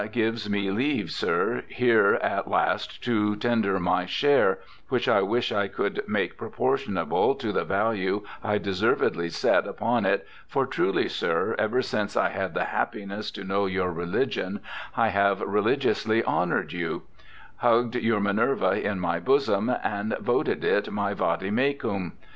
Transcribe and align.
gives 0.13 0.49
mee 0.49 0.71
leave, 0.71 1.11
sir, 1.11 1.61
here 1.67 2.15
at 2.23 2.47
last 2.49 3.03
to 3.03 3.35
tender 3.35 3.79
my 3.79 4.03
share, 4.03 4.57
which 4.89 5.07
I 5.07 5.21
wish 5.21 5.51
I 5.51 5.67
could 5.67 6.01
make 6.07 6.39
proportionable 6.39 7.35
to 7.35 7.51
the 7.51 7.63
value 7.63 8.23
I 8.43 8.57
deservedly 8.57 9.29
sett 9.29 9.67
upon 9.67 10.07
it, 10.07 10.25
for 10.47 10.65
truly, 10.65 11.07
sir, 11.07 11.55
ever 11.59 11.83
since 11.83 12.17
I 12.17 12.29
had 12.29 12.55
the 12.55 12.63
happiness 12.65 13.29
to 13.29 13.43
know 13.43 13.67
your 13.67 13.91
religion 13.91 14.61
I 14.97 15.09
have 15.09 15.39
religiously 15.41 16.23
honoured 16.23 16.73
you; 16.73 17.03
hug'd 17.57 17.93
your 17.93 18.19
Minerva 18.19 18.71
in 18.81 18.99
my 18.99 19.19
bosome, 19.19 19.69
and 19.83 20.17
voted 20.19 20.63
it 20.63 20.91
my 20.91 21.13
vade 21.13 21.41
meciwi.... 21.53 22.13